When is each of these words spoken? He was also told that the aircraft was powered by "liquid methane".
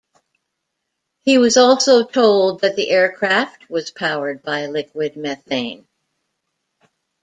He 1.19 1.37
was 1.37 1.57
also 1.57 2.03
told 2.03 2.61
that 2.61 2.75
the 2.75 2.89
aircraft 2.89 3.69
was 3.69 3.91
powered 3.91 4.41
by 4.41 4.65
"liquid 4.65 5.15
methane". 5.15 5.85